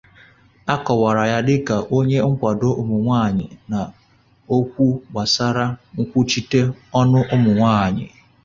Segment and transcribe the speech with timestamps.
[0.73, 5.65] A kowara ya dịka onye nkwado ụmụ nwanyị N'okwụ gbasara
[5.99, 6.59] nkwuchite
[6.99, 8.05] ọnụ ụmụ nwanyị.